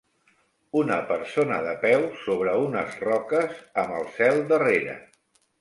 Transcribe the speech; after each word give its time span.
Una 0.79 0.95
persona 1.11 1.59
de 1.67 1.75
peu 1.83 2.07
sobre 2.23 2.57
unes 2.63 2.97
roques 3.05 3.63
amb 3.83 3.95
el 4.01 4.11
cel 4.17 4.43
darrere. 4.55 4.99